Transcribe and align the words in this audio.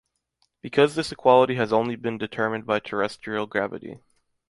Because 0.63 0.95
this 0.95 1.11
equality 1.11 1.53
has 1.57 1.71
only 1.71 1.95
been 1.95 2.17
determined 2.17 2.65
by 2.65 2.79
terrestrial 2.79 3.45
gravity. 3.45 3.99